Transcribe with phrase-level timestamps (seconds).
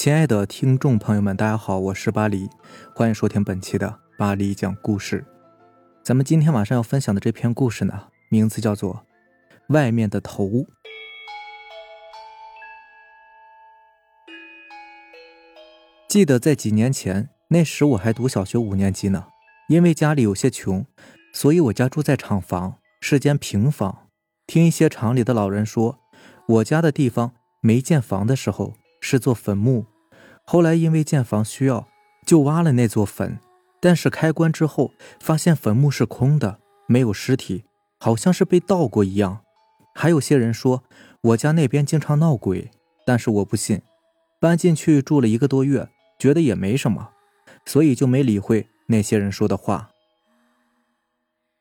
[0.00, 2.48] 亲爱的听众朋友们，大家好，我是巴黎，
[2.94, 5.26] 欢迎收听本期的巴黎讲故事。
[6.04, 9.04] 咱们今天晚上要分享的这篇故事呢，名字叫做
[9.74, 10.44] 《外面的头》。
[16.06, 19.26] 记得在几年前，那时我还读小学五年级呢，
[19.68, 20.86] 因为家里有些穷，
[21.32, 24.06] 所以我家住在厂房，是间平房。
[24.46, 25.98] 听一些厂里的老人说，
[26.46, 28.74] 我家的地方没建房的时候。
[29.10, 29.86] 是座坟墓，
[30.44, 31.88] 后来因为建房需要，
[32.26, 33.38] 就挖了那座坟。
[33.80, 37.64] 但是开棺之后，发现坟墓是空的，没有尸体，
[37.98, 39.40] 好像是被盗过一样。
[39.94, 40.84] 还有些人说
[41.22, 42.70] 我家那边经常闹鬼，
[43.06, 43.80] 但是我不信。
[44.38, 45.88] 搬进去住了一个多月，
[46.18, 47.12] 觉得也没什么，
[47.64, 49.88] 所以就没理会那些人说的话。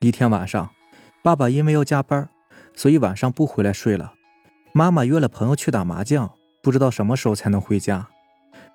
[0.02, 0.72] 一天晚上，
[1.24, 2.30] 爸爸因为要加班，
[2.76, 4.16] 所以晚上不回来睡了。
[4.74, 6.37] 妈妈约了朋友去打麻将。
[6.68, 8.10] 不知道什么时候才能回家，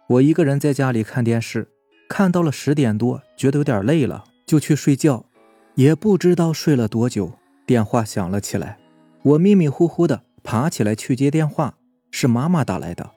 [0.08, 1.68] 我一个人在家里看电视，
[2.08, 5.26] 看到了十点多，觉得有点累了，就去睡觉。
[5.74, 7.34] 也不知道睡了多久，
[7.66, 8.78] 电话响了起来。
[9.22, 11.74] 我迷迷糊糊的爬起来去接电话，
[12.10, 13.10] 是妈妈打来的。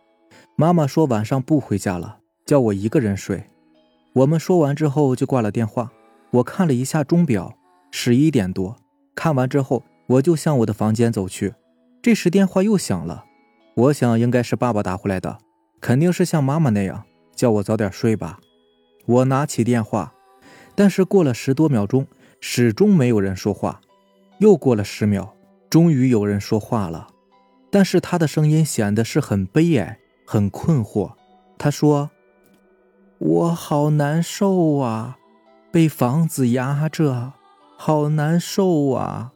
[0.57, 3.45] 妈妈说晚上不回家了，叫我一个人睡。
[4.11, 5.89] 我们说完之后就挂了电话。
[6.31, 7.57] 我看了一下钟表，
[7.91, 8.75] 十一点多。
[9.15, 11.53] 看完之后，我就向我的房间走去。
[12.01, 13.23] 这时电话又响了。
[13.75, 15.37] 我想应该是爸爸打回来的，
[15.81, 17.03] 肯定是像妈妈那样
[17.35, 18.39] 叫我早点睡吧。
[19.05, 20.13] 我拿起电话，
[20.75, 22.07] 但是过了十多秒钟，
[22.39, 23.81] 始终没有人说话。
[24.39, 25.35] 又过了十秒，
[25.69, 27.07] 终于有人说话了，
[27.69, 31.11] 但是他的声音显得是很悲哀、很困惑。
[31.57, 32.11] 他说
[33.19, 35.17] ：“我好难受啊，
[35.71, 37.33] 被房子压着，
[37.77, 39.33] 好难受啊。”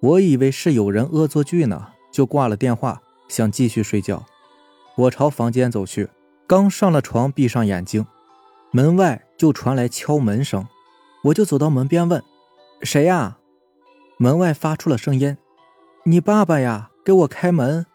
[0.00, 3.00] 我以为是有人恶作剧呢，就挂了电话。
[3.32, 4.26] 想继续睡觉，
[4.94, 6.10] 我朝房间走去，
[6.46, 8.04] 刚上了床，闭上眼睛，
[8.72, 10.68] 门外就传来敲门声，
[11.24, 12.22] 我就走到门边问
[12.84, 13.38] ：“谁呀？”
[14.20, 15.38] 门外发出了声音
[16.04, 17.86] ：“你爸爸呀，给我开门。”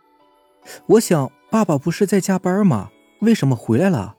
[0.98, 2.90] 我想，爸爸不是在加班吗？
[3.22, 4.16] 为什么回来了？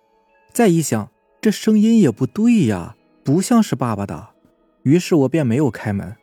[0.52, 4.28] 再一想，这声音也不对呀，不像是爸爸的，
[4.84, 6.16] 于是我便没有开门。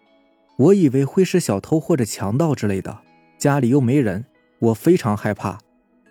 [0.56, 3.00] 我以为会是小偷或者强盗之类的，
[3.38, 4.26] 家里又没人。
[4.66, 5.60] 我非常害怕，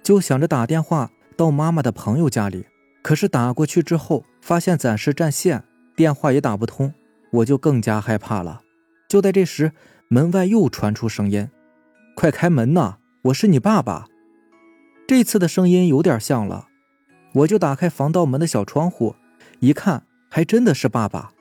[0.02, 2.66] 就想着打电话到妈妈的朋友家里。
[3.02, 5.64] 可是打过去之后，发现暂时占线，
[5.96, 6.94] 电话也打不通，
[7.32, 8.62] 我就更加害怕了。
[9.08, 9.72] 就在这时，
[10.08, 11.50] 门外又传出声音
[12.14, 14.06] ：“快开门呐，我是你爸爸。”
[15.06, 16.68] 这次的声音有点像了，
[17.32, 19.16] 我就打开防盗门的小窗户，
[19.58, 21.32] 一看，还真的是爸爸。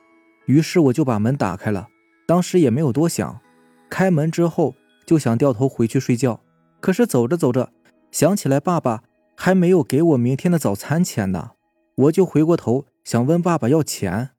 [0.46, 1.88] 于是我就把门打开了，
[2.26, 3.40] 当时也没有多想，
[3.88, 4.74] 开门之后
[5.06, 6.40] 就想掉头回去睡觉。
[6.84, 7.72] 可是走着走着，
[8.12, 11.52] 想起来爸爸还没有给我明天的早餐钱呢，
[11.94, 14.32] 我就回过头想问爸爸要钱。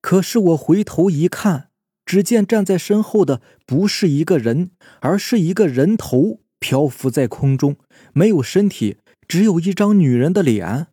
[0.00, 1.68] 可是我回头一看，
[2.06, 7.76] 只见站在身后的不是一个人，而是一个人头漂浮在空中，
[8.14, 8.96] 没有身体，
[9.28, 10.86] 只有一张女人的脸，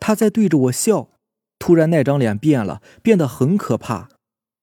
[0.00, 1.10] 她在对着我笑。
[1.60, 4.08] 突然，那张脸变了，变得很可怕。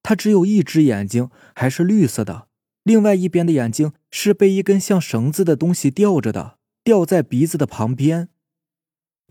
[0.04, 2.48] 她只有一只眼睛，还是绿色的。
[2.84, 8.30] 另外一边的眼睛是被一根像绳子的东西吊着的，吊在鼻子的旁边。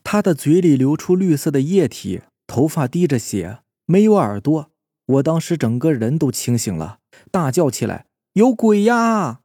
[0.03, 4.71] 他的嘴里流出绿色的液体，头发滴着血，没有耳朵。
[5.07, 9.41] 我当时整个人都清醒了，大叫起来：“有鬼呀！”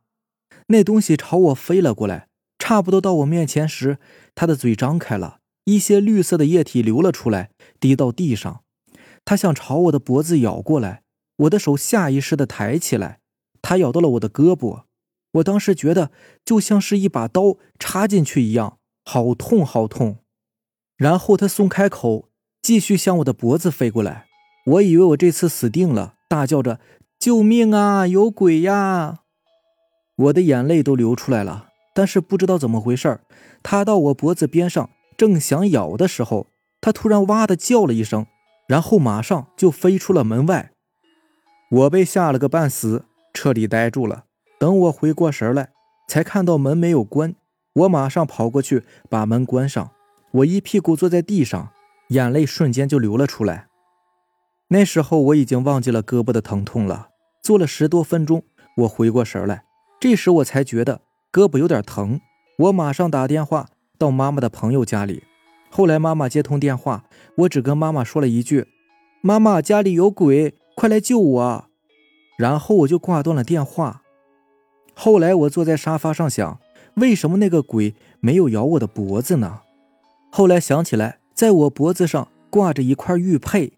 [0.67, 3.97] 那东西朝我飞了过来，差不多到我面前时，
[4.33, 8.61] 他的嘴张开了，一些绿色的液体流了出来，滴到地上。
[9.25, 11.01] 他想朝我的脖子咬过来，
[11.37, 13.19] 我的手下意识地抬起来。
[13.61, 14.83] 他咬到了我的胳膊，
[15.35, 16.11] 我当时觉得
[16.43, 20.17] 就像是一把刀插进去一样，好痛好痛。
[20.97, 22.29] 然后他松开口，
[22.61, 24.27] 继续向我的脖子飞过来。
[24.65, 26.79] 我以为我这次死定了，大叫着
[27.19, 28.07] ：“救命啊！
[28.07, 29.19] 有鬼呀！”
[30.15, 31.69] 我的眼泪都流出来了。
[31.93, 33.21] 但是不知道怎么回事
[33.63, 36.47] 他到我脖子边上，正想咬的时候，
[36.81, 38.25] 他突然哇的叫了一声，
[38.67, 40.71] 然后马上就飞出了门外。
[41.71, 43.05] 我被吓了个半死。
[43.33, 44.24] 彻底呆住了。
[44.59, 45.69] 等我回过神来，
[46.07, 47.35] 才看到门没有关。
[47.73, 49.91] 我马上跑过去把门关上。
[50.31, 51.69] 我一屁股坐在地上，
[52.09, 53.67] 眼泪瞬间就流了出来。
[54.69, 57.09] 那时候我已经忘记了胳膊的疼痛了。
[57.43, 58.43] 坐了十多分钟，
[58.77, 59.63] 我回过神来，
[59.99, 62.19] 这时我才觉得胳膊有点疼。
[62.57, 63.67] 我马上打电话
[63.97, 65.23] 到妈妈的朋友家里。
[65.69, 67.03] 后来妈妈接通电话，
[67.39, 68.67] 我只跟妈妈说了一句
[69.21, 71.65] ：“妈妈，家里有鬼，快来救我。”
[72.39, 74.01] 然后我就挂断了电话。
[74.95, 76.59] 后来我坐在沙发上想，
[76.95, 79.59] 为什么那个鬼没有咬我的脖子呢？
[80.31, 83.73] 后来想起来，在我脖子上挂着一块玉佩，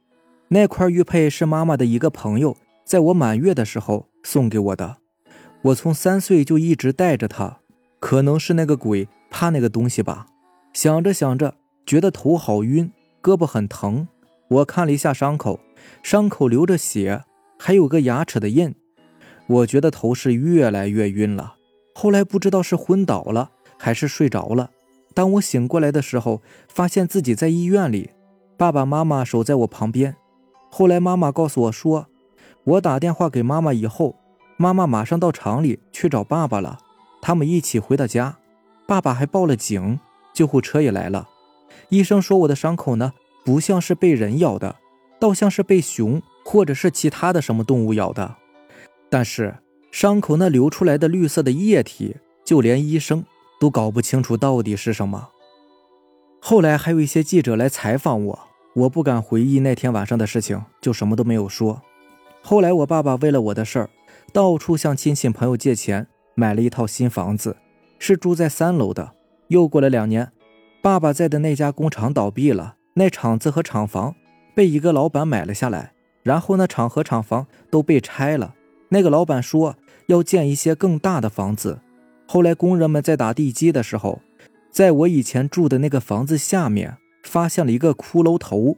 [0.49, 2.55] 那块玉佩是妈妈的一个朋友
[2.85, 4.97] 在我满月的时候送给我的，
[5.63, 7.59] 我从三岁就一直带着它，
[7.99, 10.27] 可能是那个鬼怕那个东西吧。
[10.73, 11.55] 想着想着，
[11.85, 12.91] 觉得头好晕，
[13.21, 14.07] 胳膊很疼。
[14.49, 15.59] 我看了一下伤口，
[16.03, 17.23] 伤口流着血，
[17.57, 18.75] 还有个牙齿的印。
[19.47, 21.55] 我觉得头是越来越晕了，
[21.95, 24.71] 后来不知道是昏倒了还是睡着了。
[25.13, 28.11] 当我醒过来的时候，发现自己在医院里，
[28.57, 30.15] 爸爸妈妈守在我旁边。
[30.69, 32.07] 后来妈妈告诉我说，
[32.65, 34.15] 我打电话给妈妈以后，
[34.57, 36.77] 妈妈马上到厂里去找爸爸了。
[37.21, 38.37] 他们一起回到家，
[38.85, 39.99] 爸爸还报了警，
[40.33, 41.27] 救护车也来了。
[41.89, 43.13] 医生说我的伤口呢，
[43.45, 44.75] 不像是被人咬的，
[45.19, 48.35] 倒像是被熊或者是其他的什么动物咬的。
[49.09, 49.55] 但是
[49.91, 53.23] 伤口那流出来的绿色的液体，就连医生。
[53.59, 55.29] 都搞不清楚到底是什么。
[56.39, 58.39] 后来还有一些记者来采访我，
[58.75, 61.81] 我不敢回忆那天晚上的事情，就什么都没有说。
[62.43, 63.89] 后来我爸爸为了我的事儿，
[64.31, 66.05] 到处向亲戚朋友借钱，
[66.35, 67.57] 买了一套新房子，
[67.97, 69.13] 是住在三楼的。
[69.47, 70.31] 又过了两年，
[70.83, 74.13] 爸爸在的那家工厂倒闭了，那厂子和厂房
[74.53, 78.53] 被一个老板买了下来，然后那厂和厂房都被拆了。
[78.89, 79.75] 那个老板说
[80.07, 81.79] 要建一些更大的房子。
[82.25, 84.21] 后来，工人们在打地基的时候，
[84.71, 88.77] 在我以前住的那个房子下面发现了一个骷髅头。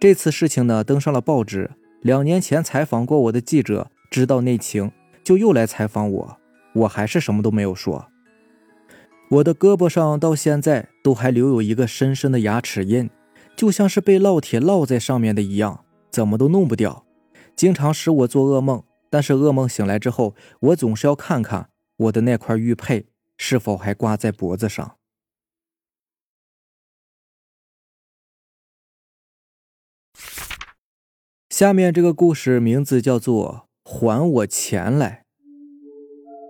[0.00, 1.70] 这次事情呢，登上了报纸。
[2.00, 4.90] 两年前采访过我的记者知道内情，
[5.22, 6.38] 就又来采访我，
[6.72, 8.06] 我还是什么都没有说。
[9.30, 13.10] 我的胳膊上到现在都还留有一个深深的牙齿印，
[13.54, 17.04] 就像是被烙铁烙在上面的一样，怎么都弄不掉，
[17.54, 18.82] 经常使我做噩梦。
[19.10, 21.70] 但是噩梦醒来之后，我总是要看看。
[21.96, 24.96] 我的那块玉佩是否还挂在脖子上？
[31.50, 35.24] 下面这个故事名字叫做《还我钱来》。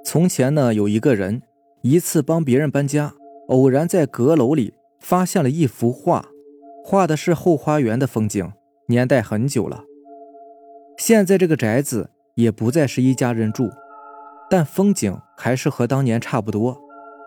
[0.04, 1.42] 从前呢，有一个人
[1.82, 3.14] 一次帮别人搬家，
[3.48, 6.28] 偶然在阁楼里发现了一幅画，
[6.84, 8.52] 画的是后花园的风景，
[8.86, 9.84] 年代很久了。
[10.96, 13.70] 现在这个宅子也不再是一家人住。
[14.48, 16.80] 但风景还是和当年差不多。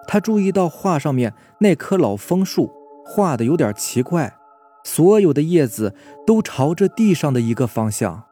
[0.06, 2.70] 他注意到画上面那棵老枫树
[3.06, 4.36] 画的有点奇怪，
[4.84, 5.96] 所有的叶子
[6.28, 8.26] 都朝着地上的一个方向。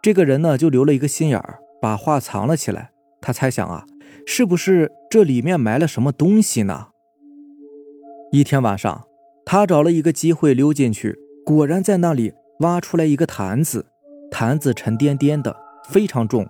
[0.00, 2.92] 这个人呢，就留了一个心眼儿，把画藏了起来。
[3.20, 3.84] 他猜想啊，
[4.26, 6.86] 是不是这里面埋了什么东西呢？
[8.32, 9.04] 一天晚上，
[9.44, 13.86] 他找了一个机会溜进去，果然在那里挖出来一个坛子，
[14.30, 15.54] 坛子沉甸甸的，
[15.88, 16.48] 非常重。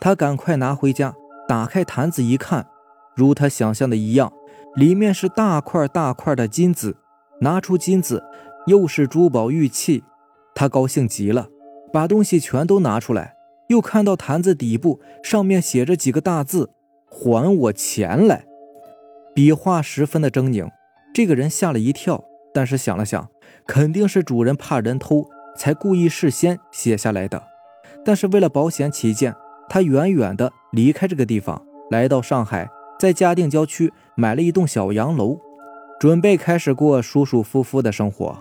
[0.00, 1.14] 他赶快拿回家。
[1.48, 2.66] 打开坛子一看，
[3.14, 4.30] 如他想象的一样，
[4.74, 6.98] 里面是大块大块的金子。
[7.40, 8.22] 拿出金子，
[8.66, 10.04] 又是珠宝玉器，
[10.54, 11.48] 他高兴极了，
[11.90, 13.34] 把东西全都拿出来。
[13.68, 16.68] 又看到坛子底部上面写着几个大字
[17.08, 18.44] ：“还我钱来。”
[19.34, 20.68] 笔画十分的狰狞。
[21.14, 23.26] 这个人吓了一跳，但是想了想，
[23.66, 25.26] 肯定是主人怕人偷，
[25.56, 27.42] 才故意事先写下来的。
[28.08, 29.36] 但是为了保险起见。
[29.68, 32.66] 他远远的离开这个地方，来到上海，
[32.98, 35.38] 在嘉定郊区买了一栋小洋楼，
[36.00, 38.38] 准备开始过舒舒服服的生活。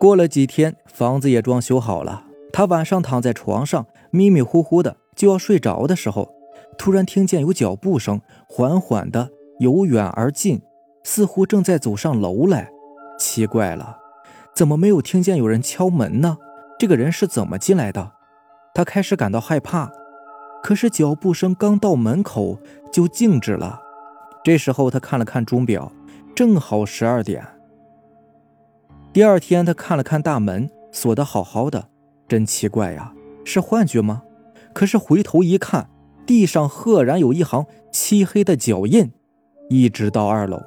[0.00, 2.24] 过了几天，房子也装修好了。
[2.54, 6.32] 他晚上躺在床上，迷迷糊糊的就要睡着的时候，
[6.78, 9.28] 突然听见有脚步声，缓缓的
[9.58, 10.62] 由远而近，
[11.04, 12.70] 似乎正在走上楼来。
[13.18, 13.98] 奇怪了，
[14.56, 16.38] 怎么没有听见有人敲门呢？
[16.78, 18.12] 这个人是怎么进来的？
[18.74, 19.90] 他开始感到害怕，
[20.62, 22.58] 可是脚步声刚到门口
[22.90, 23.80] 就静止了。
[24.42, 25.92] 这时候他看了看钟表，
[26.34, 27.46] 正好十二点。
[29.12, 31.88] 第二天他看了看大门，锁得好好的，
[32.26, 33.12] 真奇怪呀，
[33.44, 34.22] 是幻觉吗？
[34.72, 35.90] 可是回头一看，
[36.24, 39.12] 地上赫然有一行漆黑的脚印，
[39.68, 40.62] 一直到二楼。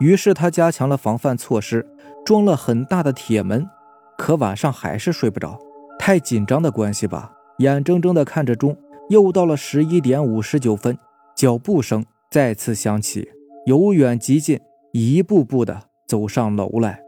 [0.00, 1.86] 于是他加强了防范措施，
[2.24, 3.68] 装了很大的铁门，
[4.16, 5.60] 可晚上还是睡不着。
[6.06, 8.76] 太紧张的关系吧，眼睁睁地看着钟，
[9.08, 10.96] 又到了十一点五十九分，
[11.34, 13.28] 脚步声再次响起，
[13.64, 14.60] 由远及近，
[14.92, 17.02] 一步步的走上楼来。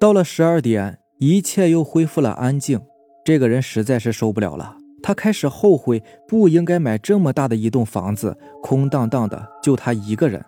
[0.00, 2.80] 到了十二点，一切又恢复了安静。
[3.24, 10.44] 这个人实在是受不了了，他开始后悔不应该买这么大的一栋房子，空荡荡的，就他一个人。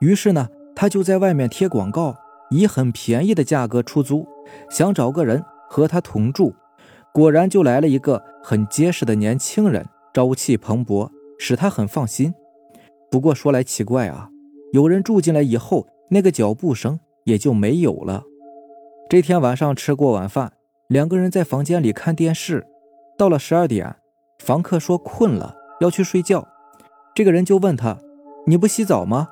[0.00, 0.46] 于是呢，
[0.76, 2.14] 他就在外面贴广告，
[2.50, 4.28] 以很便宜的价格出租，
[4.68, 5.42] 想找个人。
[5.68, 6.54] 和他同住，
[7.12, 12.34] 果然就来了一个很结实的年轻人，朝气蓬勃，使他很放心。
[13.10, 14.30] 不过说来奇怪啊，
[14.72, 18.24] 有人住进来以后，那个脚步声也就没有了。
[19.08, 20.52] 这天晚上吃过晚饭，
[20.88, 22.66] 两个人在房间里看电视。
[23.16, 23.96] 到了十二点，
[24.38, 26.46] 房客说困了，要去睡觉。
[27.14, 27.98] 这个人就问他
[28.46, 29.28] ：“你不洗澡吗？”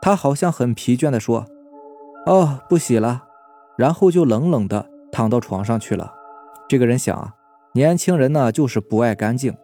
[0.00, 1.46] 他好像很疲倦地说
[2.26, 3.24] ：“哦，不洗了。”
[3.78, 6.12] 然后就冷冷地躺到床上去了。
[6.68, 7.34] 这个人想啊，
[7.74, 9.54] 年轻人呢就是不爱干净，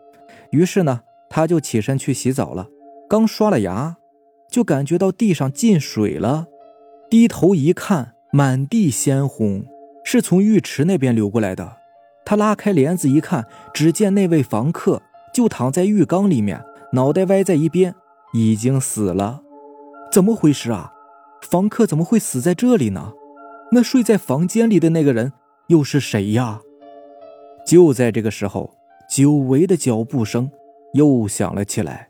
[0.51, 2.69] 于是呢他就起身去洗澡了。
[3.09, 3.97] 刚刷了牙，
[4.51, 6.47] 就感觉到地上进水了，
[7.11, 9.65] 低头一看，满地鲜红，
[10.05, 11.79] 是从浴池那边流过来的。
[12.27, 15.01] 他拉开帘子一看，只见那位房客
[15.33, 16.63] 就躺在浴缸里面，
[16.93, 17.95] 脑袋歪在一边，
[18.35, 19.41] 已经死了。
[20.13, 20.93] 怎么回事啊？
[21.41, 23.13] 房客怎么会死在这里呢？
[23.71, 25.33] 那睡在房间里的那个人
[25.67, 26.61] 又是谁呀？
[27.67, 28.75] 就在这个时候，
[29.11, 30.51] 久违的脚步声
[30.95, 32.09] 又响了起来。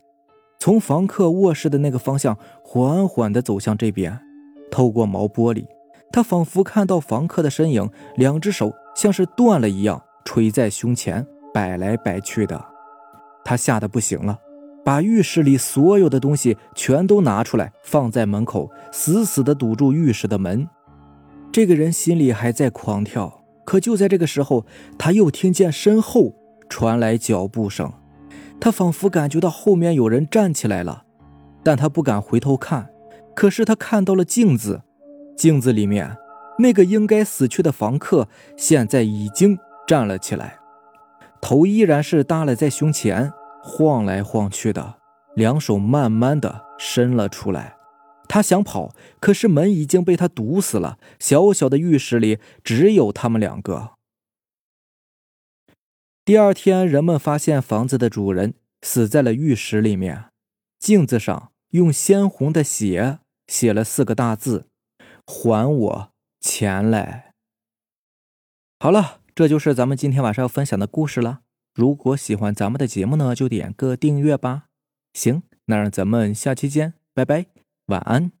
[0.57, 4.17] 从房客卧室的那个方向缓缓地走向这边，
[4.71, 5.65] 透过毛玻璃，
[6.13, 12.63] 他仿佛看到房客的身影，两只手像是断了一样垂在胸前，摆来摆去的。
[13.43, 14.39] 他吓得不行了，
[14.85, 20.65] 把浴室里所有的东西全都拿出来，放在门口，死死地堵住浴室的门。
[21.51, 24.65] 这个人心里还在狂跳，可就在这个时候，
[24.97, 26.35] 他又听见身后
[26.69, 27.91] 传来脚步声。
[28.59, 31.05] 他仿佛感觉到后面有人站起来了，
[31.63, 32.89] 但他不敢回头看。
[33.33, 34.81] 可是他看到了镜子，
[35.37, 36.17] 镜子里面
[36.59, 38.27] 那个应该死去的房客
[38.57, 40.59] 现在已经站了起来，
[41.41, 43.31] 头依然是耷拉在胸前，
[43.63, 44.95] 晃来晃去的，
[45.35, 47.78] 两手慢慢的伸了出来。
[48.29, 50.99] 他想跑，可是门已经被他堵死了。
[51.19, 53.95] 小小的浴室里只有他们两个。
[56.23, 60.25] 第二天，人们发现房子的主人死在了浴室里面，
[60.77, 63.17] 镜子上用鲜红的血
[63.47, 64.67] 写了四个大字
[65.25, 67.33] ：“还我钱来。”
[68.79, 71.41] 好了，这就是咱们今天晚上要分享的故事了。
[71.73, 74.65] 如果喜欢咱们的节目呢，就点个订阅吧。
[75.13, 77.47] 行，那让咱们下期见，拜拜，
[77.89, 78.38] 晚安。